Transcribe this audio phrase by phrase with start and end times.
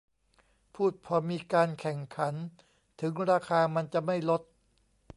[0.75, 2.33] พูดพอมีการแข่งขัน
[2.99, 4.41] ถึงราคามันจะไม่ลด